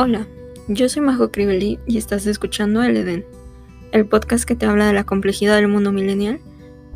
[0.00, 0.28] Hola,
[0.68, 3.26] yo soy Majo Crivelli y estás escuchando El Edén,
[3.90, 6.38] el podcast que te habla de la complejidad del mundo millennial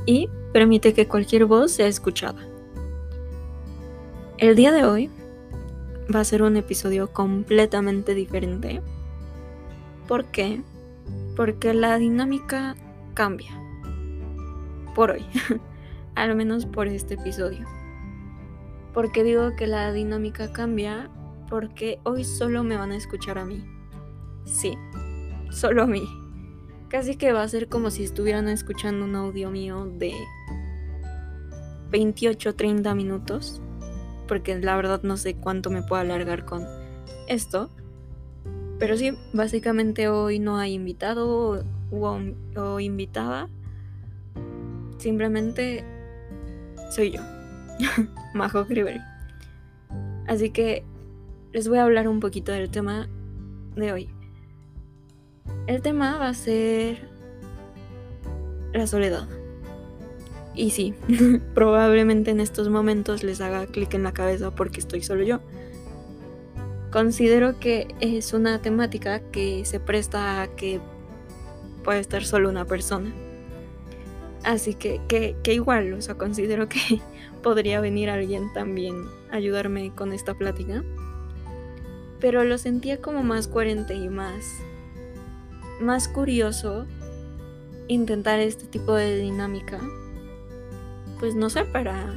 [0.07, 2.47] y permite que cualquier voz sea escuchada.
[4.39, 5.11] El día de hoy
[6.15, 8.81] va a ser un episodio completamente diferente.
[10.07, 10.63] ¿Por qué?
[11.35, 12.77] Porque la dinámica
[13.15, 13.51] cambia.
[14.95, 15.27] Por hoy,
[16.15, 17.67] al menos por este episodio.
[18.95, 21.11] Porque digo que la dinámica cambia
[21.53, 23.63] porque hoy solo me van a escuchar a mí.
[24.47, 24.73] Sí,
[25.51, 26.03] solo a mí.
[26.89, 30.15] Casi que va a ser como si estuvieran escuchando un audio mío de
[31.91, 33.61] 28-30 minutos.
[34.27, 36.67] Porque la verdad no sé cuánto me puedo alargar con
[37.29, 37.69] esto.
[38.79, 42.19] Pero sí, básicamente hoy no hay invitado o,
[42.57, 43.51] o invitada.
[44.97, 45.85] Simplemente
[46.91, 47.21] soy yo,
[48.35, 49.03] Majo Crivel.
[50.27, 50.87] Así que
[51.53, 53.09] les voy a hablar un poquito del tema
[53.77, 54.09] de hoy.
[55.67, 57.09] El tema va a ser
[58.73, 59.29] la soledad.
[60.55, 60.95] Y sí,
[61.55, 65.41] probablemente en estos momentos les haga clic en la cabeza porque estoy solo yo.
[66.91, 70.81] Considero que es una temática que se presta a que
[71.85, 73.13] puede estar solo una persona.
[74.45, 77.01] Así que, que, que igual, o sea, considero que
[77.43, 80.83] podría venir alguien también a ayudarme con esta plática
[82.23, 84.45] pero lo sentía como más coherente y más,
[85.81, 86.87] más curioso
[87.89, 89.81] intentar este tipo de dinámica.
[91.19, 92.15] Pues no sé, para,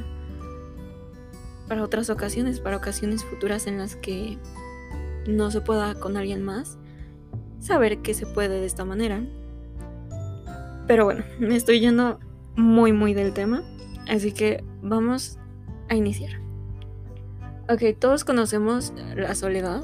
[1.66, 4.38] para otras ocasiones, para ocasiones futuras en las que
[5.26, 6.78] no se pueda con alguien más,
[7.58, 9.24] saber que se puede de esta manera.
[10.86, 12.20] Pero bueno, me estoy yendo
[12.54, 13.64] muy muy del tema,
[14.08, 15.40] así que vamos
[15.88, 16.40] a iniciar.
[17.68, 19.82] Ok, todos conocemos la soledad,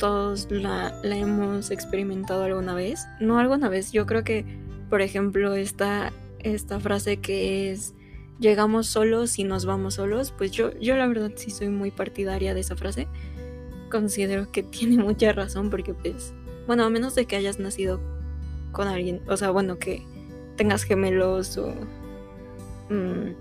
[0.00, 3.06] todos la, hemos experimentado alguna vez.
[3.20, 4.46] No alguna vez, yo creo que,
[4.88, 7.94] por ejemplo, esta, esta frase que es
[8.38, 12.54] llegamos solos y nos vamos solos, pues yo, yo la verdad sí soy muy partidaria
[12.54, 13.06] de esa frase.
[13.90, 16.32] Considero que tiene mucha razón porque pues,
[16.66, 18.00] bueno, a menos de que hayas nacido
[18.72, 20.02] con alguien, o sea, bueno, que
[20.56, 21.74] tengas gemelos o...
[22.88, 23.34] Mm,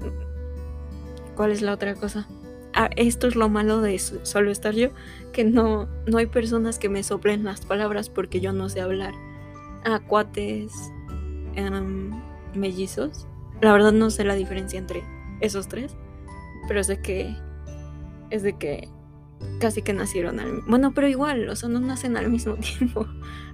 [1.35, 2.27] ¿Cuál es la otra cosa?
[2.73, 4.89] Ah, esto es lo malo de solo estar yo,
[5.33, 9.13] que no, no hay personas que me soplen las palabras porque yo no sé hablar.
[9.85, 10.71] Ah, cuates,
[11.55, 12.11] em,
[12.53, 13.27] mellizos.
[13.61, 15.03] La verdad no sé la diferencia entre
[15.41, 15.95] esos tres,
[16.67, 17.35] pero sé que
[18.29, 18.87] es de que
[19.59, 23.07] casi que nacieron al Bueno, pero igual, o sea, no nacen al mismo tiempo.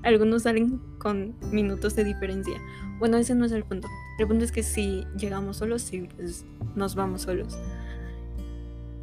[0.03, 2.59] Algunos salen con minutos de diferencia.
[2.99, 3.87] Bueno, ese no es el punto.
[4.19, 6.45] El punto es que si llegamos solos, sí, pues
[6.75, 7.57] nos vamos solos.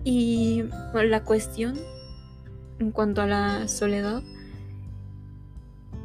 [0.04, 0.64] Y
[0.94, 1.78] la cuestión
[2.78, 4.22] en cuanto a la soledad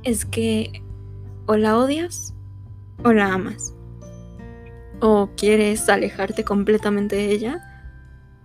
[0.04, 0.84] es que
[1.48, 2.34] o la odias
[3.04, 3.74] o la amas.
[5.00, 7.64] O quieres alejarte completamente de ella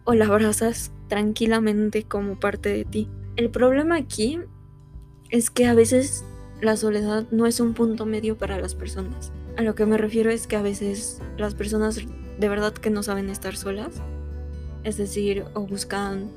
[0.04, 3.08] o la abrazas tranquilamente como parte de ti.
[3.36, 4.40] El problema aquí
[5.30, 6.24] es que a veces
[6.60, 9.32] la soledad no es un punto medio para las personas.
[9.56, 12.00] A lo que me refiero es que a veces las personas
[12.38, 14.00] de verdad que no saben estar solas
[14.84, 16.30] es decir, o buscan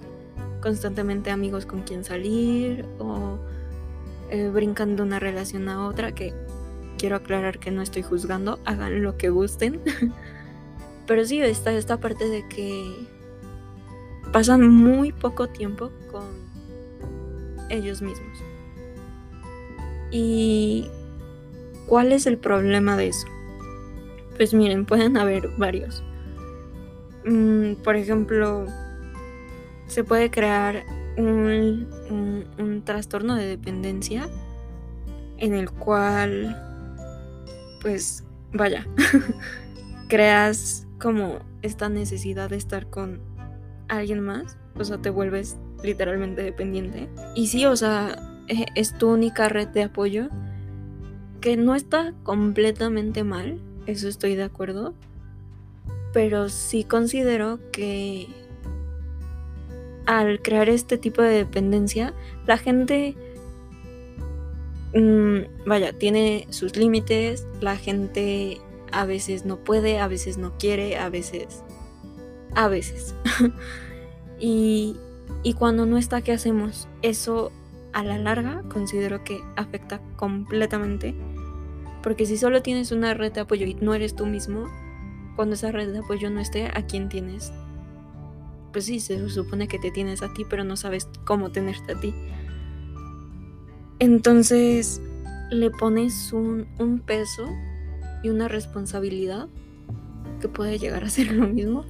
[0.62, 3.38] constantemente amigos con quien salir o
[4.30, 6.34] eh, brincan de una relación a otra, que
[6.98, 9.82] quiero aclarar que no estoy juzgando, hagan lo que gusten.
[11.08, 13.08] Pero sí, está esta parte de que
[14.32, 16.26] pasan muy poco tiempo con
[17.70, 18.40] ellos mismos.
[20.12, 20.88] ¿Y
[21.88, 23.28] cuál es el problema de eso?
[24.36, 26.04] Pues miren, pueden haber varios.
[27.26, 28.68] Mm, por ejemplo,
[29.88, 30.84] se puede crear
[31.18, 31.88] un,
[32.84, 34.30] trastorno de dependencia
[35.38, 36.56] en el cual,
[37.82, 38.86] pues, vaya,
[40.08, 43.22] creas como esta necesidad de estar con
[43.88, 47.10] alguien más, o sea, te vuelves literalmente dependiente.
[47.34, 50.30] Y sí, o sea, e, es tu única red de apoyo,
[51.42, 54.94] que no está completamente mal, eso estoy de acuerdo,
[56.16, 58.30] pero sí considero que
[60.06, 62.14] al crear este tipo de dependencia,
[62.48, 63.18] la gente,
[64.94, 68.62] mm, vaya, tiene sus límites, la gente
[68.94, 71.66] a veces no puede, a veces no quiere, a veces,
[72.56, 73.14] a veces.
[74.40, 74.96] y,
[75.44, 76.88] y cuando no está, ¿qué hacemos?
[77.02, 77.52] Eso
[77.92, 81.14] a la larga considero que afecta completamente.
[82.02, 84.70] Porque si solo tienes una red de apoyo y no eres tú mismo,
[85.36, 87.52] cuando esa red de apoyo no esté, ¿a quién tienes?
[88.72, 92.00] Pues sí, se supone que te tienes a ti, pero no sabes cómo tenerte a
[92.00, 92.14] ti.
[94.00, 95.02] Entonces
[95.52, 97.50] le pones un, un peso
[98.24, 99.48] y una responsabilidad
[100.42, 101.86] que puede llegar a ser lo mismo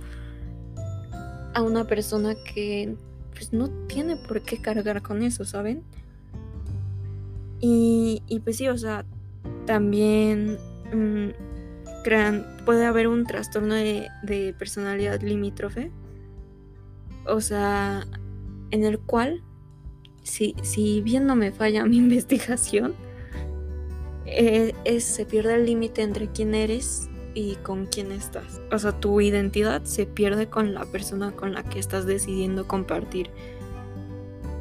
[1.53, 2.95] a una persona que
[3.33, 5.83] pues no tiene por qué cargar con eso, ¿saben?
[7.59, 9.05] Y, y pues sí, o sea,
[9.65, 10.57] también
[10.93, 11.29] mm,
[12.05, 15.91] crean, puede haber un trastorno de, personalidad limítrofe,
[17.25, 18.05] o sea,
[18.69, 19.41] en el cual,
[20.21, 22.93] si, si bien no me falla mi investigación,
[24.27, 28.61] eh, se pierde el límite entre quién eres y con quién estás.
[28.71, 33.31] O sea, tu identidad se pierde con la persona con la que estás decidiendo compartir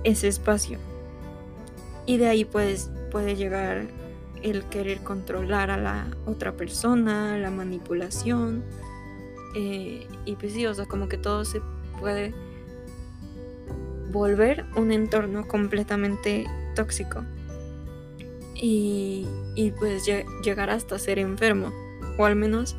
[0.03, 0.79] ese espacio.
[2.07, 3.87] Y de ahí puedes, puede llegar
[4.45, 8.63] el querer controlar a la otra persona, la manipulación.
[9.57, 11.63] Eh, y pues sí, o sea, como que todo se
[11.99, 12.35] puede
[14.13, 16.45] volver un entorno completamente
[16.77, 17.25] tóxico.
[18.55, 19.27] Y,
[19.57, 20.05] y pues
[20.45, 21.73] llegar hasta ser enfermo.
[22.19, 22.77] O al menos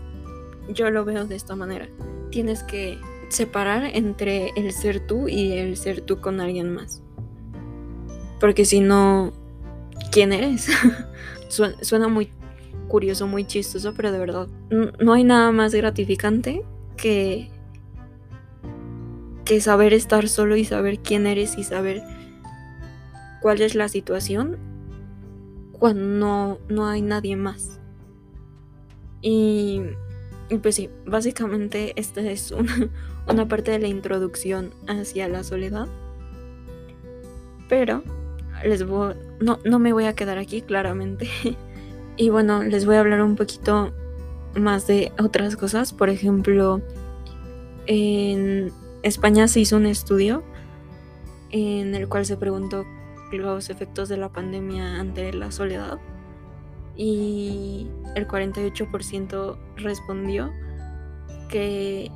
[0.70, 1.90] yo lo veo de esta manera.
[2.30, 7.02] Tienes que separar entre el ser tú y el ser tú con alguien más.
[8.40, 9.34] Porque si no,
[10.12, 10.68] ¿quién eres?
[11.48, 12.30] suena, muy
[12.88, 14.48] curioso, muy chistoso, pero de verdad,
[15.00, 16.64] no hay nada más gratificante
[16.98, 17.50] que,
[19.44, 22.04] que saber estar solo y saber quién eres y saber
[23.42, 24.58] cuál es la situación
[25.72, 27.80] cuando no, hay nadie más.
[29.22, 29.82] Y,
[30.62, 32.90] pues sí, básicamente esta es una,
[33.28, 35.88] una parte de la introducción hacia la soledad.
[37.68, 38.04] Pero
[38.64, 41.30] les voy, no, no me voy a quedar aquí claramente.
[42.18, 43.94] y bueno, les voy a hablar un poquito
[44.56, 45.94] más de otras cosas.
[45.94, 46.82] Por ejemplo,
[47.88, 48.72] en
[49.04, 50.44] España se hizo un estudio
[51.52, 52.86] en el cual se preguntó
[53.32, 56.00] los efectos de la pandemia ante la soledad
[56.96, 60.52] y el 48% respondió
[61.50, 62.12] que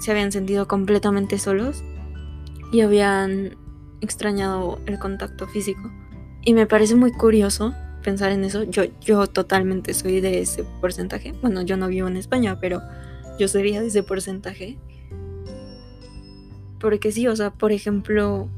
[0.00, 1.82] se habían sentido completamente solos
[2.72, 3.56] y habían
[4.04, 5.90] extrañado el contacto físico.
[6.42, 8.62] Y me parece muy curioso pensar en eso.
[8.64, 11.32] Yo, yo totalmente soy de ese porcentaje.
[11.42, 12.80] Bueno, yo no vivo en España, pero
[13.38, 14.78] yo sería de ese porcentaje.
[16.78, 18.48] Porque sí, o sea, por ejemplo,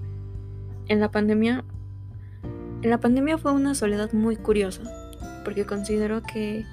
[0.88, 1.64] en la pandemia,
[2.82, 4.82] en la pandemia fue una soledad muy curiosa,
[5.44, 6.66] porque considero que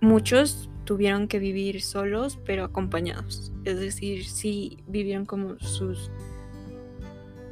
[0.00, 3.52] muchos tuvieron que vivir solos, pero acompañados.
[3.64, 6.10] Es decir, sí vivieron como sus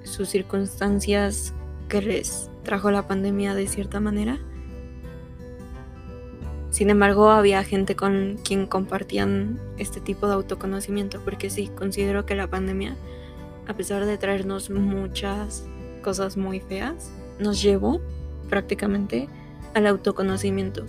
[0.05, 1.55] sus circunstancias
[1.89, 4.39] que les trajo la pandemia de cierta manera.
[6.71, 12.35] Sin embargo, había gente con quien compartían este tipo de autoconocimiento, porque sí, considero que
[12.35, 12.97] la pandemia,
[13.67, 15.67] a pesar de traernos muchas
[16.03, 18.01] cosas muy feas, nos llevó
[18.49, 19.29] prácticamente
[19.75, 20.87] al autoconocimiento.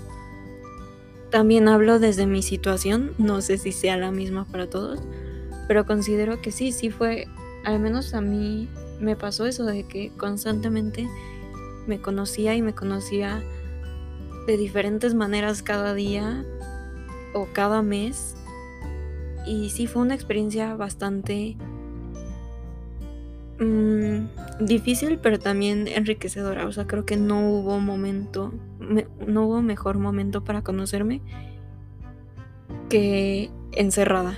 [1.29, 5.01] También hablo desde mi situación, no sé si sea la misma para todos,
[5.67, 7.27] pero considero que sí, sí fue,
[7.65, 8.69] al menos a mí
[9.03, 11.07] me pasó eso de que constantemente
[11.85, 13.43] me conocía y me conocía
[14.47, 16.45] de diferentes maneras cada día
[17.33, 18.35] o cada mes.
[19.45, 21.57] Y sí fue una experiencia bastante
[23.59, 26.65] mm, difícil, pero también enriquecedora.
[26.65, 28.53] O sea, creo que no hubo momento,
[29.27, 31.21] no hubo mejor momento para conocerme
[32.89, 34.37] que encerrada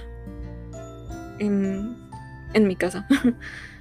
[1.38, 1.96] en,
[2.54, 3.08] en mi casa.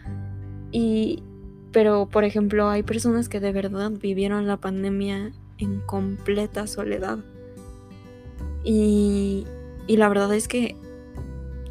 [0.74, 1.22] Y,
[1.70, 7.20] pero, por ejemplo, hay personas que de verdad vivieron la pandemia en completa soledad.
[8.64, 9.46] Y,
[9.86, 10.74] y la verdad es que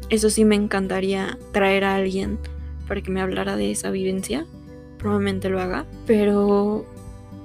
[0.08, 2.38] eso sí me encantaría traer a alguien
[2.88, 4.46] para que me hablara de esa vivencia.
[4.96, 5.84] Probablemente lo haga.
[6.06, 6.86] Pero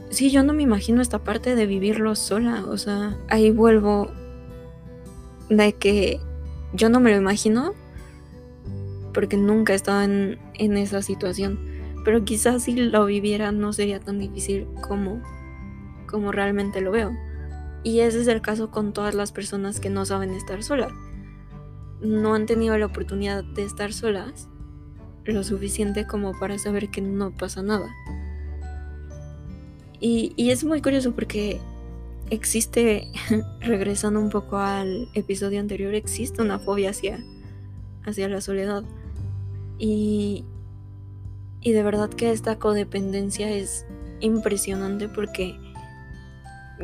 [0.09, 2.63] sí, yo no me imagino esta parte de vivirlo sola.
[2.69, 4.11] O sea, ahí vuelvo
[5.49, 6.21] de que
[6.71, 7.73] yo no me lo imagino
[9.19, 11.59] porque nunca he estado en, esa situación.
[12.05, 15.21] Pero quizás si lo viviera no sería tan difícil como,
[16.07, 17.11] como realmente lo veo.
[17.83, 20.93] Y ese es el caso con todas las personas que no saben estar solas.
[21.99, 24.47] No han tenido la oportunidad de estar solas
[25.25, 27.93] lo suficiente como para saber que no pasa nada.
[29.99, 31.59] Y, y es muy curioso porque
[32.29, 33.11] existe,
[33.59, 37.19] regresando un poco al episodio anterior, existe una fobia hacia,
[38.05, 38.85] hacia la soledad.
[39.79, 40.45] Y,
[41.61, 43.85] y de verdad que esta codependencia es
[44.19, 45.57] impresionante porque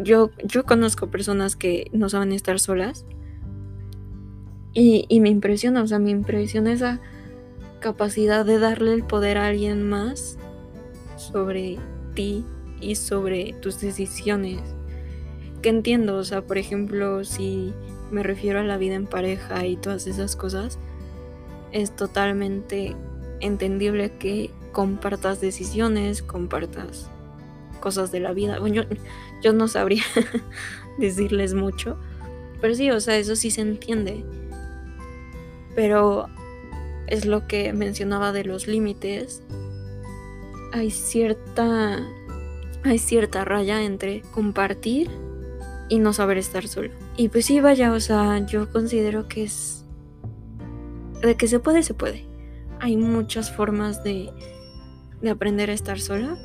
[0.01, 3.05] yo, yo conozco personas que no saben estar solas
[4.73, 6.99] y, y me impresiona, o sea, me impresiona esa
[7.79, 10.37] capacidad de darle el poder a alguien más
[11.17, 11.77] sobre
[12.13, 12.43] ti
[12.81, 14.61] y sobre tus decisiones.
[15.61, 17.73] Que entiendo, o sea, por ejemplo, si
[18.11, 20.77] me refiero a la vida en pareja y todas esas cosas,
[21.75, 22.95] es totalmente
[23.41, 27.09] entendible que compartas decisiones, compartas
[27.81, 28.59] cosas de la vida.
[28.59, 28.83] Bueno, yo,
[29.43, 30.03] yo no sabría
[30.97, 31.97] decirles mucho,
[32.61, 34.23] pero sí, o sea, eso sí se entiende.
[35.75, 36.27] Pero
[37.07, 39.43] es lo que mencionaba de los límites.
[40.71, 41.99] Hay cierta
[42.83, 45.09] hay cierta raya entre compartir
[45.89, 46.91] y no saber estar solo.
[47.17, 49.84] Y pues sí, vaya, o sea, yo considero que es
[51.25, 52.25] de que se puede, se puede.
[52.79, 54.31] Hay muchas formas de
[55.21, 56.37] de aprender a estar sola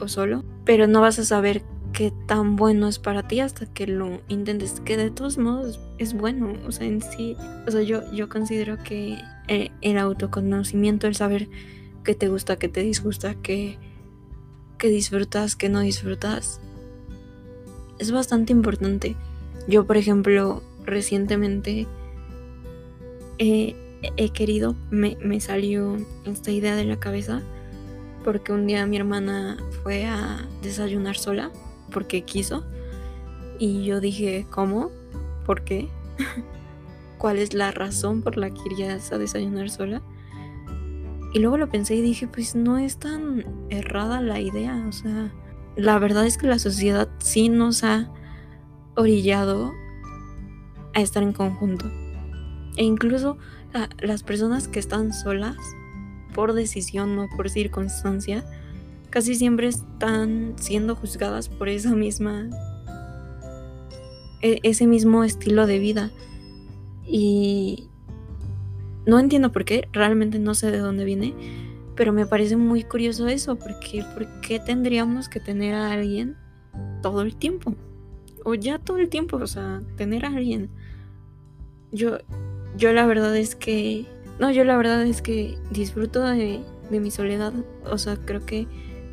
[0.00, 3.86] o solo, pero no vas a saber qué tan bueno es para ti hasta que
[3.86, 8.10] lo intentes, que de todos modos es bueno, o sea, en sí, o sea, yo,
[8.12, 9.18] yo considero que
[9.48, 11.48] eh, el, autoconocimiento, el saber
[12.04, 13.78] qué te gusta, qué te disgusta, qué,
[14.78, 16.60] qué disfrutas, qué no disfrutas,
[17.98, 19.16] es bastante importante.
[19.68, 21.86] Yo, por ejemplo, recientemente
[24.16, 27.42] he querido, me, me salió esta idea de la cabeza
[28.24, 31.50] porque un día mi hermana fue a desayunar sola
[31.92, 32.64] porque quiso
[33.58, 34.90] y yo dije, ¿cómo?
[35.44, 35.88] ¿Por qué?
[37.18, 40.02] ¿Cuál es la razón por la que irías a desayunar sola?
[41.32, 45.32] Y luego lo pensé y dije, pues no es tan errada la idea, o sea,
[45.76, 48.10] la verdad es que la sociedad sí nos ha
[48.96, 49.72] orillado
[50.94, 51.86] a estar en conjunto.
[52.76, 53.38] E incluso
[53.98, 55.56] las personas que están solas
[56.34, 58.44] por decisión o por circunstancia,
[59.10, 62.50] casi siempre están siendo juzgadas por esa misma
[64.42, 66.10] e, ese mismo estilo de vida
[67.06, 67.88] y
[69.06, 71.34] no entiendo por qué, realmente no sé de dónde viene,
[71.94, 76.36] pero me parece muy curioso eso, porque ¿por qué tendríamos que tener a alguien
[77.02, 77.74] todo el tiempo?
[78.44, 80.68] O ya todo el tiempo, o sea, tener a alguien.
[81.92, 82.18] Yo
[82.76, 84.06] yo la verdad es que
[84.38, 87.52] no, yo la verdad es que disfruto de, mi soledad.
[87.90, 88.66] O sea, creo que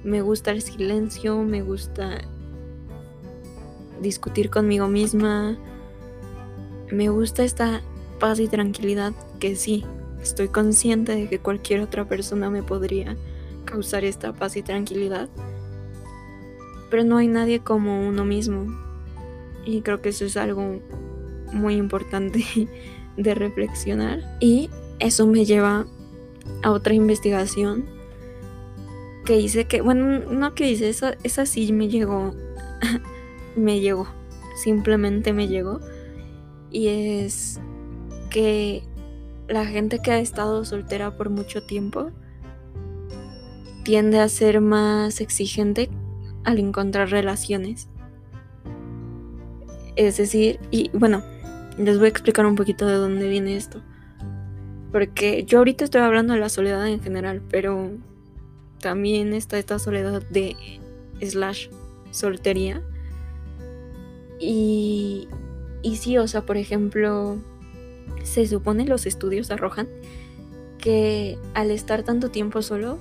[0.04, 2.20] me gusta el silencio, me gusta
[4.02, 5.58] discutir conmigo misma.
[6.92, 7.82] Me gusta esta
[8.20, 9.86] paz y tranquilidad que sí,
[10.22, 13.16] estoy consciente de que cualquier otra persona me podría
[13.66, 15.30] causar esta paz y tranquilidad.
[16.90, 18.66] Pero no hay nadie como uno mismo.
[19.66, 20.82] Y creo que eso es algo
[21.54, 22.44] muy importante
[23.18, 24.38] de reflexionar.
[24.40, 25.86] Y eso me lleva
[26.62, 27.86] a otra investigación
[29.26, 32.34] que dice que, bueno, no que dice, esa, esa sí me llegó,
[33.56, 34.08] me llegó,
[34.56, 35.80] simplemente me llegó.
[36.72, 37.60] Y es
[38.30, 38.84] que
[39.48, 42.12] la gente que ha estado soltera por mucho tiempo
[43.84, 45.90] tiende a ser más exigente
[46.44, 47.90] al encontrar relaciones.
[49.96, 51.24] Es decir, y bueno,
[51.78, 53.82] les voy a explicar un poquito de dónde viene esto.
[54.92, 57.92] Porque yo ahorita estoy hablando de la soledad en general, pero
[58.80, 60.56] también está esta soledad de
[61.22, 61.70] slash
[62.12, 62.82] soltería.
[64.40, 65.28] Y,
[65.82, 67.38] y sí, o sea, por ejemplo,
[68.24, 69.88] se supone los estudios arrojan
[70.78, 73.00] que al estar tanto tiempo solo,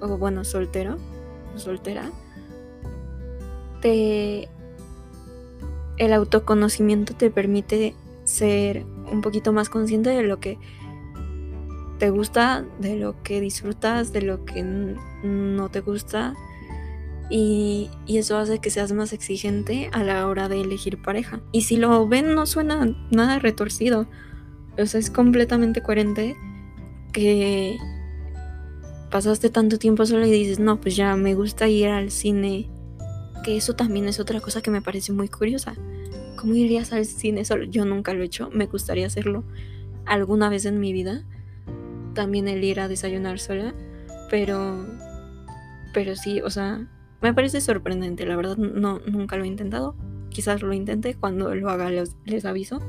[0.00, 0.96] o bueno, soltero,
[1.56, 2.10] soltera,
[3.80, 4.48] te,
[5.98, 7.94] el autoconocimiento te permite
[8.26, 10.58] ser un poquito más consciente de lo que
[11.98, 16.34] te gusta, de lo que disfrutas, de lo que no te gusta.
[17.30, 21.40] Y, eso hace que seas más exigente a la hora de elegir pareja.
[21.52, 24.06] Y si lo ven, no suena nada retorcido.
[24.78, 26.36] O sea, es completamente coherente
[27.12, 27.78] que
[29.10, 32.68] pasaste tanto tiempo solo y dices, no, pues ya me gusta ir al cine.
[33.42, 35.74] Que eso también es otra cosa que me parece muy curiosa.
[36.36, 37.64] ¿Cómo irías al cine solo?
[37.64, 39.44] Yo nunca lo he hecho, me gustaría hacerlo
[40.04, 41.24] alguna vez en mi vida
[42.16, 43.72] también el ir a desayunar sola,
[44.28, 44.86] pero,
[45.94, 46.84] pero sí, o sea,
[47.20, 49.94] me parece sorprendente, la verdad no, nunca lo he intentado,
[50.30, 52.80] quizás lo intente, cuando lo haga les, les aviso,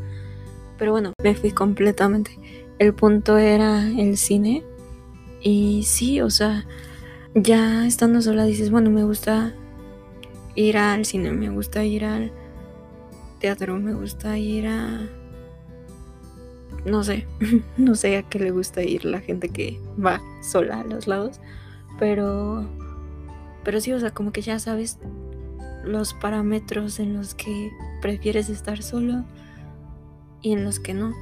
[0.80, 2.32] pero bueno, me fui completamente.
[2.80, 4.64] El punto era el cine
[5.42, 6.66] y sí, o sea,
[7.36, 9.54] ya estando sola dices, bueno, me gusta
[10.56, 12.32] ir al cine, me gusta ir al
[13.40, 15.08] teatro, me gusta ir a
[16.88, 17.28] no sé,
[17.78, 21.40] no sé a qué le gusta ir la gente que va sola a los lados,
[22.00, 22.68] pero,
[23.64, 24.98] pero sí, o sea, como que ya sabes
[25.84, 29.26] los parámetros en los que prefieres estar solo
[30.42, 31.14] y en los que no.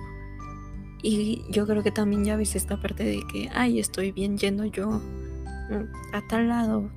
[1.02, 4.66] Y yo creo que también ya ves esta parte de que, ay, estoy bien yendo
[4.66, 5.02] yo
[6.14, 6.90] a tal lado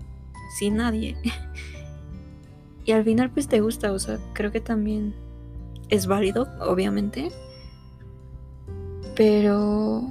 [0.58, 1.16] sin nadie.
[2.88, 5.14] y al final pues te gusta, o sea, creo que también
[5.90, 7.28] es válido, obviamente.
[9.14, 10.10] Pero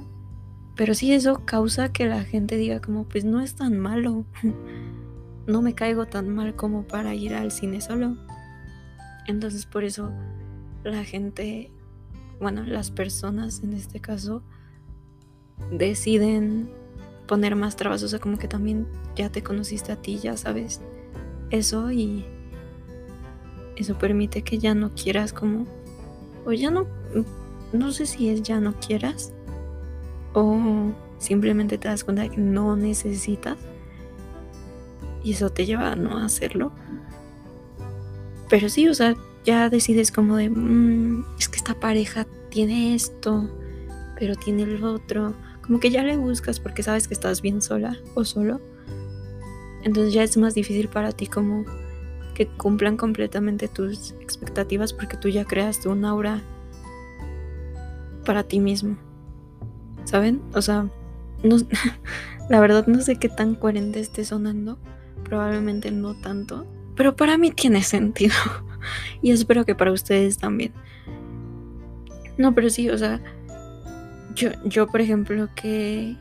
[0.76, 4.26] pero sí eso causa que la gente diga como pues no es tan malo.
[5.48, 8.16] no me caigo tan mal como para ir al cine solo.
[9.26, 10.12] Entonces por eso
[10.84, 11.72] la gente,
[12.38, 14.44] bueno, las personas en este caso
[15.72, 16.70] deciden
[17.26, 20.80] poner más trabas, o sea, como que también ya te conociste a ti, ya sabes
[21.50, 22.24] eso y
[23.82, 25.66] eso permite que ya no quieras como
[26.44, 26.86] o ya no
[27.72, 29.32] no sé si es ya no quieras
[30.32, 33.56] o simplemente te das cuenta de que no necesitas
[35.22, 36.72] y eso te lleva a no hacerlo.
[38.48, 43.48] Pero sí, o sea, ya decides como de, mm, es que esta pareja tiene esto,
[44.18, 45.34] pero tiene el otro.
[45.62, 48.60] Como que ya le buscas porque sabes que estás bien sola o solo.
[49.82, 51.64] Entonces ya es más difícil para ti como
[52.38, 56.40] que cumplan completamente tus expectativas porque tú ya creaste un aura
[58.24, 58.96] para ti mismo.
[60.04, 60.40] ¿Saben?
[60.54, 60.88] O sea,
[62.48, 64.78] la verdad no sé qué tan coherente esté sonando.
[65.24, 66.64] Probablemente no tanto.
[66.94, 68.36] Pero para mí tiene sentido.
[69.20, 70.72] y espero que para ustedes también.
[72.36, 73.20] No, pero sí, o sea,
[74.36, 76.16] yo, yo por ejemplo que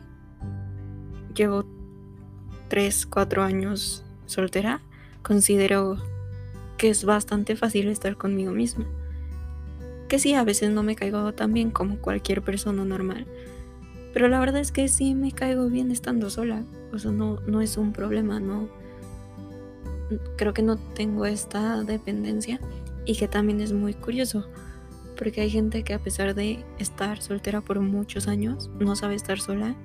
[1.36, 1.64] llevo
[2.70, 4.82] 3, 4 años soltera,
[5.22, 5.98] considero
[6.78, 8.86] que es bastante fácil estar conmigo misma.
[10.08, 13.26] Que sí, a veces no me caigo tan bien como cualquier persona normal.
[14.14, 16.64] Pero la verdad es que sí me caigo bien estando sola.
[16.94, 18.70] O sea, no, no es un problema, no.
[20.38, 22.60] Creo que no tengo esta dependencia
[23.06, 24.48] y que también es muy curioso.
[25.18, 29.40] Porque hay gente que a pesar de estar soltera por muchos años, no sabe estar
[29.40, 29.76] sola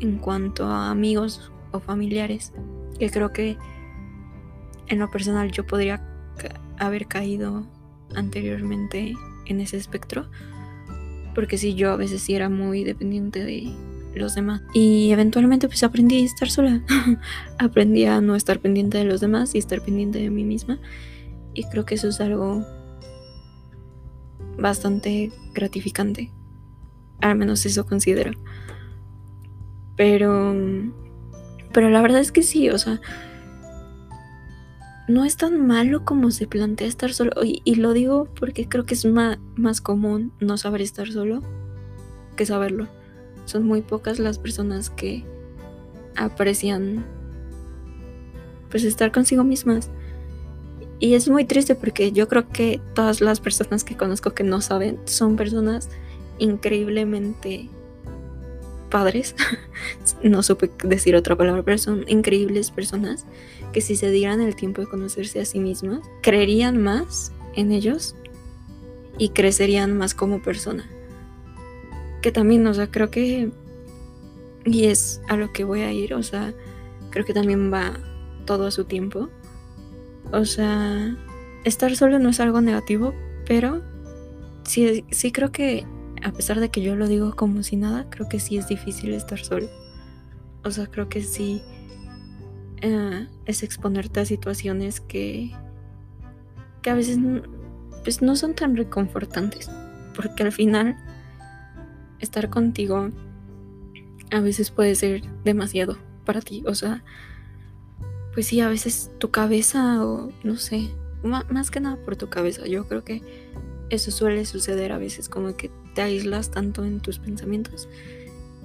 [0.00, 2.52] en cuanto a amigos o familiares.
[2.98, 3.56] Que creo que
[4.92, 6.00] en lo personal yo podría
[6.78, 7.66] haber caído
[8.14, 9.14] anteriormente
[9.46, 10.28] en ese espectro
[11.34, 13.72] porque sí, yo a veces sí era muy dependiente de
[14.14, 14.62] los demás.
[14.74, 16.82] Y eventualmente pues aprendí a estar sola.
[17.58, 20.78] aprendí a no estar pendiente de los demás y estar pendiente de mí misma.
[21.54, 22.64] Y creo que eso es algo
[24.58, 26.30] bastante gratificante.
[27.20, 28.32] Al menos eso considero.
[29.96, 30.54] Pero...
[31.72, 33.00] Pero la verdad es que sí, o sea,
[35.08, 37.32] no es tan malo como se plantea estar solo.
[37.42, 41.42] Y, lo digo porque creo que es más común no saber estar solo
[42.36, 42.88] que saberlo.
[43.44, 45.24] Son muy pocas las personas que
[46.16, 47.04] aprecian
[48.70, 49.90] pues estar consigo mismas.
[50.98, 54.60] Y es muy triste porque yo creo que todas las personas que conozco que no
[54.60, 55.90] saben son personas
[56.38, 57.68] increíblemente
[58.92, 59.34] padres.
[60.22, 63.26] no supe decir otra palabra, pero son increíbles personas
[63.72, 68.14] que si se dieran el tiempo de conocerse a sí mismas, creerían más en ellos
[69.18, 70.88] y crecerían más como persona.
[72.20, 73.50] Que también, o sea, creo que...
[74.64, 76.54] Y es a lo que voy a ir, o sea,
[77.10, 77.98] creo que también va
[78.44, 79.28] todo a su tiempo.
[80.30, 81.16] O sea,
[81.64, 83.14] estar solo no es algo negativo,
[83.46, 83.82] pero
[84.64, 85.84] sí, sí creo que,
[86.22, 89.12] a pesar de que yo lo digo como si nada, creo que sí es difícil
[89.12, 89.68] estar solo.
[90.64, 91.62] O sea, creo que sí
[92.80, 95.52] eh, es exponerte a situaciones que,
[96.82, 97.18] que a veces
[98.04, 99.70] pues, no son tan reconfortantes.
[100.14, 100.96] Porque al final
[102.20, 103.10] estar contigo
[104.30, 106.62] a veces puede ser demasiado para ti.
[106.66, 107.02] O sea,
[108.34, 110.90] pues sí, a veces tu cabeza o no sé,
[111.22, 112.66] más que nada por tu cabeza.
[112.66, 113.22] Yo creo que
[113.90, 117.88] eso suele suceder a veces, como que te aíslas tanto en tus pensamientos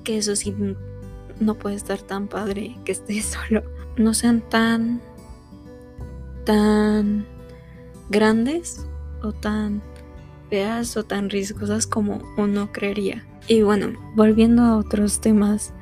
[0.04, 0.56] que eso sí
[1.40, 3.64] no puede estar tan padre que estés solo
[3.98, 5.02] no sean tan
[6.46, 7.26] tan
[8.10, 8.86] grandes
[9.22, 9.82] o tan
[10.50, 13.26] feas o tan riesgosas como uno creería.
[13.48, 15.74] Y bueno, volviendo a otros temas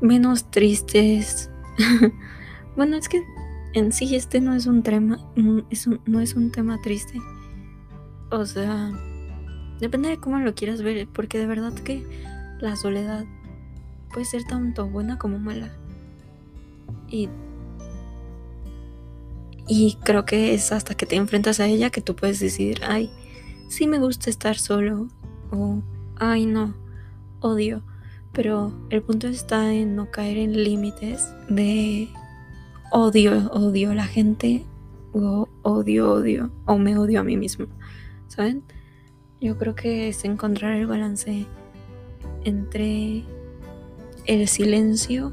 [0.00, 1.50] menos tristes.
[2.76, 3.22] bueno, es que
[3.74, 5.18] en sí este no es un tema,
[5.70, 7.18] es no es un tema triste.
[8.30, 8.92] O sea,
[9.80, 12.04] depende de cómo lo quieras ver, porque de verdad que
[12.60, 13.24] la soledad
[14.12, 15.70] puede ser tanto buena como mala.
[17.08, 17.28] Y,
[19.66, 23.10] y creo que es hasta que te enfrentas a ella que tú puedes decidir, ay,
[23.68, 25.08] sí me gusta estar solo
[25.50, 25.82] o,
[26.16, 26.74] ay, no,
[27.40, 27.82] odio.
[28.32, 32.08] Pero el punto está en no caer en límites de
[32.92, 34.64] odio, odio a la gente
[35.12, 37.66] o odio, odio o me odio a mí mismo.
[38.28, 38.62] ¿Saben?
[39.40, 41.46] Yo creo que es encontrar el balance
[42.44, 43.24] entre
[44.26, 45.32] el silencio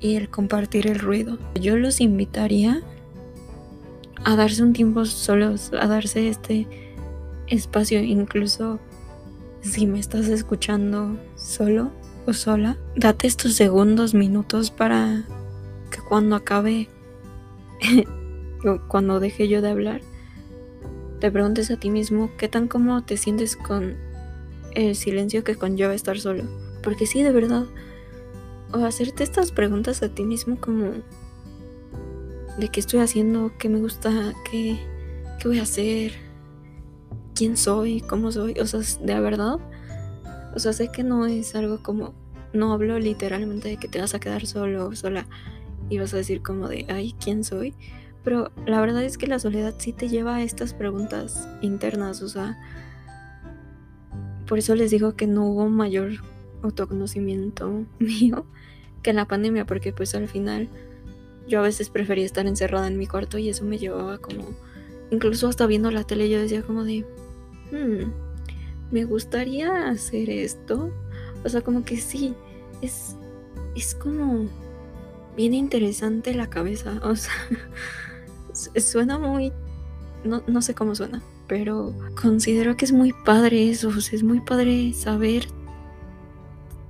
[0.00, 1.38] y el compartir el ruido.
[1.60, 2.82] Yo los invitaría
[4.24, 6.68] a darse un tiempo solos, a darse este
[7.48, 8.78] espacio, incluso
[9.62, 11.90] si me estás escuchando solo
[12.26, 15.24] o sola, date estos segundos, minutos para
[15.90, 16.88] que cuando acabe,
[18.88, 20.00] cuando deje yo de hablar,
[21.22, 23.94] te preguntes a ti mismo qué tan cómodo te sientes con
[24.74, 26.42] el silencio que conlleva estar solo.
[26.82, 27.64] Porque sí, de verdad,
[28.72, 30.94] o hacerte estas preguntas a ti mismo como
[32.58, 34.80] de qué estoy haciendo, qué me gusta, qué,
[35.38, 36.10] qué voy a hacer,
[37.36, 39.58] quién soy, cómo soy, o sea, de verdad.
[40.56, 42.14] O sea, sé que no es algo como,
[42.52, 45.28] no hablo literalmente de que te vas a quedar solo o sola
[45.88, 47.76] y vas a decir como de, ay, ¿quién soy?
[48.24, 52.28] Pero la verdad es que la soledad sí te lleva a estas preguntas internas, o
[52.28, 52.58] sea,
[54.46, 56.12] por eso les digo que no hubo mayor
[56.62, 58.46] autoconocimiento mío
[59.02, 60.68] que en la pandemia, porque pues al final
[61.48, 64.44] yo a veces prefería estar encerrada en mi cuarto y eso me llevaba como,
[65.10, 67.04] incluso hasta viendo la tele yo decía como de,
[67.72, 68.12] hmm,
[68.92, 70.92] me gustaría hacer esto.
[71.44, 72.34] O sea, como que sí,
[72.82, 73.16] es,
[73.74, 74.46] es como
[75.36, 77.32] bien interesante la cabeza, o sea,
[78.52, 79.52] suena muy,
[80.24, 84.92] no, no sé cómo suena, pero considero que es muy padre eso, es muy padre
[84.92, 85.46] saber,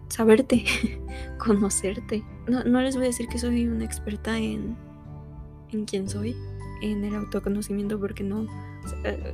[0.09, 0.65] saberte,
[1.39, 2.25] conocerte.
[2.49, 4.77] No, no, les voy a decir que soy una experta en,
[5.71, 6.37] en quién soy,
[6.83, 8.47] en el autoconocimiento, porque no,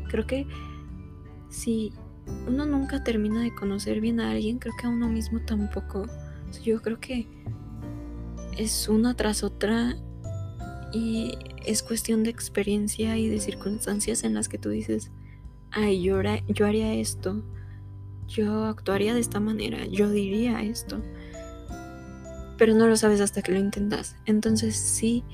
[0.09, 0.47] creo que
[1.49, 1.93] si
[2.47, 6.07] uno nunca termina de conocer bien a alguien, creo que a uno mismo tampoco.
[6.62, 7.27] yo creo que
[8.57, 9.97] es una tras otra
[10.92, 15.11] y es cuestión de experiencia y de circunstancias en las que tú dices,
[15.70, 17.42] ay, yo, yo haría esto,
[18.27, 21.03] yo actuaría de esta manera, yo diría esto.
[22.57, 24.16] Pero no lo sabes hasta que lo intentas.
[24.27, 25.24] Entonces sí,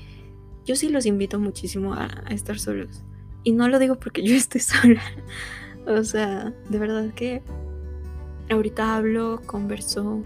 [0.65, 3.03] yo sí los invito muchísimo a, a estar solos.
[3.43, 5.01] Y no lo digo porque yo esté sola.
[5.87, 7.43] o sea, de verdad que
[8.49, 10.21] ahorita hablo, converso,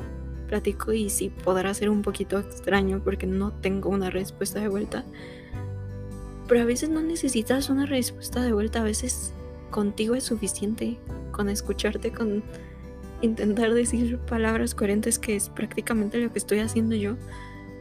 [0.50, 5.06] platico y sí podrá ser un poquito extraño porque no tengo una respuesta de vuelta.
[6.48, 9.34] Pero a veces no necesitas una respuesta de vuelta, a veces
[9.70, 10.98] contigo es suficiente
[11.32, 12.44] con escucharte, con
[13.22, 17.16] intentar decir palabras coherentes, que es prácticamente lo que estoy haciendo yo,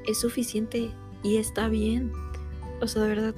[0.07, 0.91] es suficiente
[1.23, 2.13] y está bien.
[2.81, 3.35] O sea, de verdad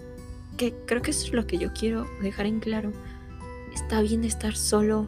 [0.56, 2.92] que creo que eso es lo que yo quiero dejar en claro.
[3.72, 5.06] Está bien estar solo.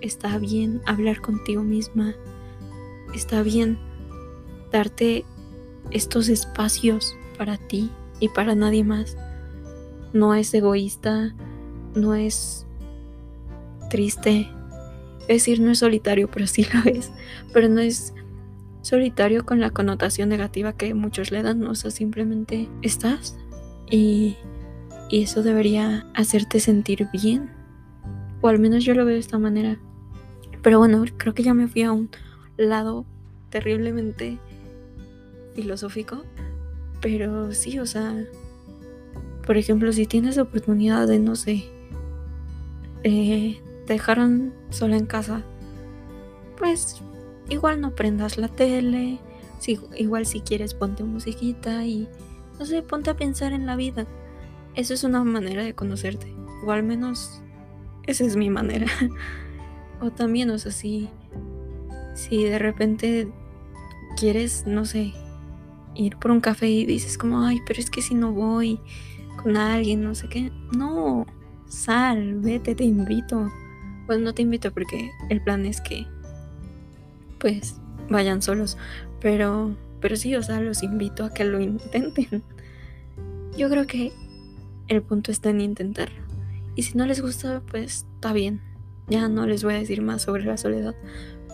[0.00, 2.14] Está bien hablar contigo misma
[3.14, 3.78] está bien
[4.72, 5.24] darte
[5.90, 7.90] estos espacios para ti
[8.20, 9.16] y para nadie más.
[10.12, 11.34] No es egoísta,
[11.94, 12.66] no es
[13.90, 14.48] triste.
[15.22, 17.10] Es decir, no es solitario, pero sí lo es.
[17.52, 18.14] Pero no es
[18.82, 21.64] solitario con la connotación negativa que muchos le dan.
[21.66, 23.36] O sea, simplemente estás
[23.90, 24.36] y,
[25.10, 27.50] y eso debería hacerte sentir bien.
[28.40, 29.78] O al menos yo lo veo de esta manera.
[30.62, 32.10] Pero bueno, creo que ya me fui a un
[32.56, 33.04] lado
[33.50, 34.38] terriblemente
[35.54, 36.24] filosófico.
[37.00, 38.14] Pero sí, o sea,
[39.46, 41.64] por ejemplo, si tienes la oportunidad de, no sé,
[43.04, 45.42] eh, te dejaron sola en casa,
[46.58, 47.00] pues
[47.48, 49.18] igual no prendas la tele,
[49.58, 52.08] si, igual si quieres ponte musiquita y,
[52.58, 54.06] no sé, ponte a pensar en la vida.
[54.74, 57.40] Eso es una manera de conocerte, o al menos
[58.06, 58.86] esa es mi manera.
[60.00, 61.08] o también, o sea, si
[62.16, 63.28] si de repente
[64.16, 65.12] quieres, no sé,
[65.94, 68.80] ir por un café y dices como, ay, pero es que si no voy
[69.42, 71.26] con alguien, no sé qué, no,
[71.68, 73.50] sal, vete, te invito.
[74.06, 76.06] Pues no te invito porque el plan es que,
[77.38, 78.78] pues, vayan solos,
[79.20, 82.42] pero, pero sí, o sea, los invito a que lo intenten.
[83.58, 84.12] Yo creo que
[84.88, 86.24] el punto está en intentarlo.
[86.76, 88.60] Y si no les gusta, pues está bien.
[89.08, 90.94] Ya no les voy a decir más sobre la soledad,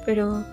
[0.04, 0.44] pero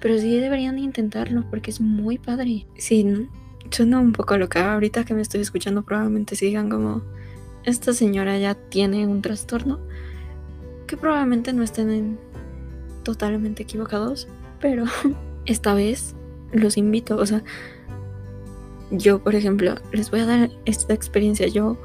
[0.00, 2.66] pero sí deberían intentarlo porque es muy padre.
[2.76, 3.28] Sí,
[3.70, 4.74] suena un poco loca.
[4.74, 7.02] Ahorita que me estoy escuchando probablemente sigan como
[7.64, 9.80] esta señora ya tiene un trastorno
[10.86, 12.18] que probablemente no estén
[13.02, 14.28] totalmente equivocados,
[14.60, 14.84] pero
[15.46, 16.14] esta vez
[16.52, 17.42] los invito, o sea,
[18.92, 21.48] yo por ejemplo, les voy a dar esta experiencia.
[21.48, 21.76] Yo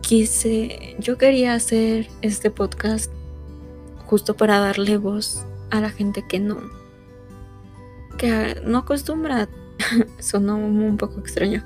[0.00, 3.12] quise, yo quería hacer este podcast
[4.12, 6.58] justo para darle voz a la gente que no,
[8.18, 9.48] que no acostumbra,
[10.18, 11.64] sonó un poco extraño.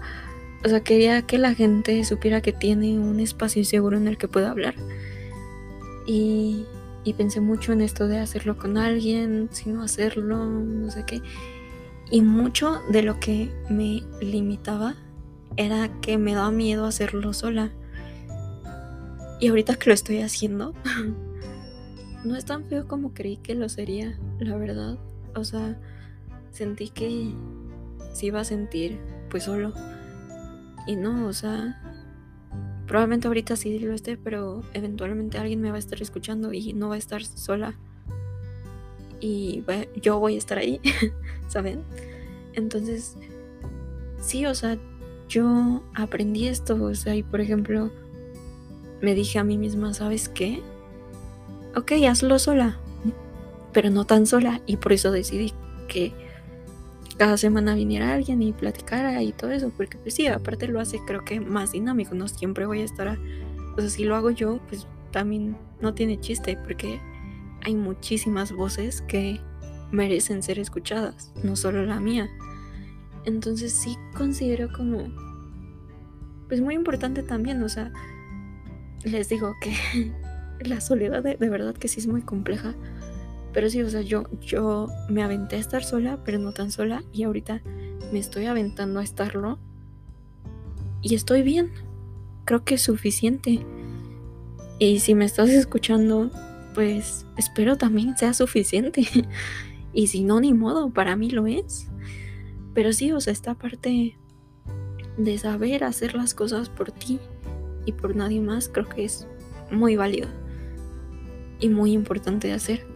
[0.64, 4.28] O sea, quería que la gente supiera que tiene un espacio seguro en el que
[4.28, 4.76] pueda hablar.
[6.06, 6.66] Y,
[7.02, 11.22] y pensé mucho en esto de hacerlo con alguien, si no hacerlo, no sé qué.
[12.12, 14.94] Y mucho de lo que me limitaba
[15.56, 17.72] era que me daba miedo hacerlo sola.
[19.40, 20.74] Y ahorita que lo estoy haciendo,
[22.26, 24.98] no es tan feo como creí que lo sería, la verdad.
[25.34, 25.78] O sea,
[26.50, 27.32] sentí que
[28.12, 28.98] se iba a sentir
[29.30, 29.72] pues solo.
[30.86, 31.80] Y no, o sea,
[32.86, 36.88] probablemente ahorita sí lo esté, pero eventualmente alguien me va a estar escuchando y no
[36.88, 37.74] va a estar sola.
[39.20, 39.64] Y
[40.00, 40.80] yo voy a estar ahí,
[41.48, 41.82] ¿saben?
[42.54, 43.16] Entonces,
[44.20, 44.78] sí, o sea,
[45.28, 47.90] yo aprendí esto, o sea, y por ejemplo,
[49.00, 50.62] me dije a mí misma, ¿sabes qué?
[51.76, 52.78] Ok, hazlo sola,
[53.74, 55.52] pero no tan sola, y por eso decidí
[55.88, 56.14] que
[57.18, 60.98] cada semana viniera alguien y platicara y todo eso, porque pues sí, aparte lo hace
[61.06, 63.18] creo que más dinámico, no siempre voy a estar,
[63.76, 66.98] o sea, si lo hago yo, pues también no tiene chiste, porque
[67.62, 69.38] hay muchísimas voces que
[69.92, 72.26] merecen ser escuchadas, no solo la mía.
[73.26, 75.08] Entonces sí considero como,
[76.48, 77.92] pues muy importante también, o sea,
[79.04, 79.74] les digo que
[80.60, 82.74] la soledad de, de verdad que sí es muy compleja
[83.56, 87.02] pero sí, o sea, yo, yo me aventé a estar sola, pero no tan sola.
[87.10, 87.62] Y ahorita
[88.12, 89.58] me estoy aventando a estarlo.
[91.00, 91.72] Y estoy bien.
[92.44, 93.64] Creo que es suficiente.
[94.78, 96.30] Y si me estás escuchando,
[96.74, 99.08] pues espero también sea suficiente.
[99.94, 101.88] y si no, ni modo, para mí lo es.
[102.74, 104.18] Pero sí, o sea, esta parte
[105.16, 107.18] de saber hacer las cosas por ti
[107.86, 109.26] y por nadie más, creo que es
[109.70, 110.28] muy válido
[111.60, 112.86] y muy importante de hacer.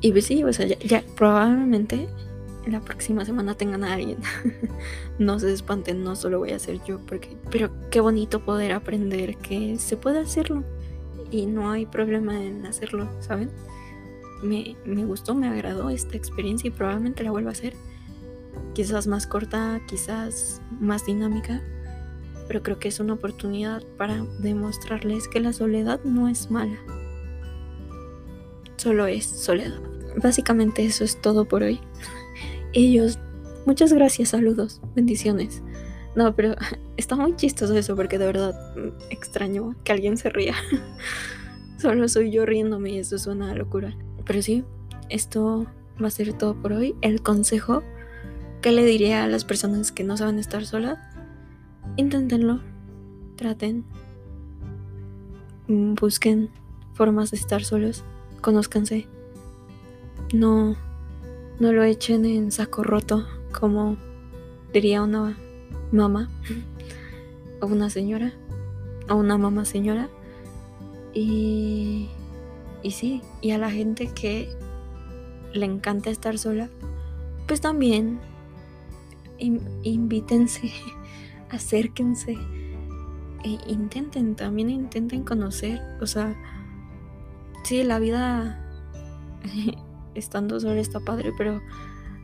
[0.00, 2.08] Y pues sí, o sea, ya, probablemente
[2.66, 4.18] la próxima semana tengan a alguien.
[5.18, 7.36] no se espanten, no solo voy a ser yo, porque.
[7.50, 10.64] Pero qué bonito poder aprender que se puede hacerlo.
[11.30, 13.50] Y no hay problema en hacerlo, ¿saben?
[14.42, 17.74] Me, me gustó, me agradó esta experiencia y probablemente la vuelva a hacer.
[18.74, 21.62] Quizás más corta, quizás más dinámica.
[22.48, 26.78] Pero creo que es una oportunidad para demostrarles que la soledad no es mala.
[28.80, 31.80] Solo es soledad básicamente eso es todo por hoy.
[32.72, 33.18] Ellos,
[33.66, 35.62] muchas gracias, saludos, bendiciones.
[36.16, 36.54] No, pero
[36.96, 38.54] está muy chistoso eso porque de verdad
[39.10, 40.54] extraño que alguien se ría.
[41.78, 43.96] Solo soy yo riéndome y eso es una locura.
[44.26, 44.64] Pero sí,
[45.08, 45.66] esto
[46.02, 46.94] va a ser todo por hoy.
[47.00, 47.82] El consejo
[48.60, 50.98] que le diría a las personas que no saben estar solas,
[51.96, 52.60] inténtenlo,
[53.36, 53.86] traten,
[55.66, 56.50] busquen
[56.92, 58.04] formas de estar solos,
[58.40, 59.06] conózcanse
[60.32, 60.76] no,
[61.58, 63.96] no lo echen en saco roto, como
[64.72, 65.36] diría una
[65.92, 66.30] mamá
[67.60, 68.32] o una señora
[69.08, 70.08] o una mamá señora.
[71.12, 72.08] Y,
[72.82, 74.48] y sí, y a la gente que
[75.52, 76.70] le encanta estar sola,
[77.48, 78.20] pues también
[79.38, 80.72] invítense,
[81.50, 82.38] acérquense
[83.42, 86.36] e intenten, también intenten conocer, o sea,
[87.70, 88.58] sí, la vida
[90.16, 91.62] estando solo está padre, pero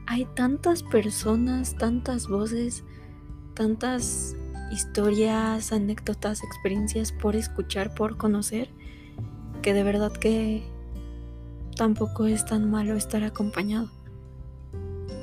[0.08, 2.82] hay tantas personas, tantas voces,
[3.54, 4.36] tantas
[4.72, 8.70] historias, anécdotas, experiencias por escuchar, por conocer,
[9.62, 10.64] que de verdad que
[11.76, 13.88] tampoco es tan malo estar acompañado.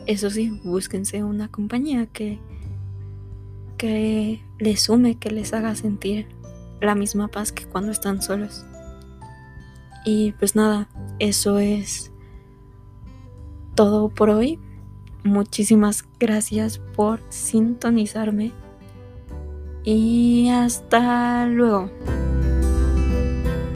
[0.06, 2.40] Eso sí, búsquense una compañía que,
[3.78, 6.28] que les sume, que les haga sentir
[6.80, 8.66] la misma paz que cuando están solos.
[10.06, 10.90] Y pues nada,
[11.20, 12.12] eso es
[13.76, 14.60] todo por hoy.
[15.24, 18.52] Muchísimas gracias por sintonizarme
[19.84, 21.90] y hasta luego.